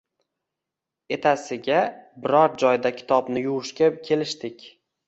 Etasiga 1.17 1.83
biror 2.25 2.59
joyda 2.65 2.95
kitobni 2.99 3.47
yuvishga 3.49 3.97
kelishdik 4.11 4.71